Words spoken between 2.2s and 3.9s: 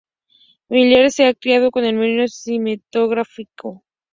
cinematográfico.